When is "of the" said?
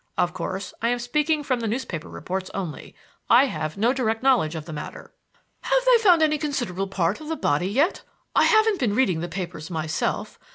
4.55-4.73, 7.21-7.35